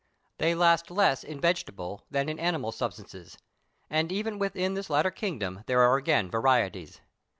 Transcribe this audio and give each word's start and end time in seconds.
They 0.39 0.55
last 0.55 0.89
less 0.89 1.23
in 1.23 1.39
vegetable 1.39 2.07
than 2.09 2.27
in 2.27 2.39
animal 2.39 2.71
substances, 2.71 3.37
and 3.87 4.11
even 4.11 4.39
within 4.39 4.73
this 4.73 4.89
latter 4.89 5.11
kingdom 5.11 5.61
there 5.67 5.83
are 5.83 5.95
again 5.95 6.31
varieties. 6.31 7.01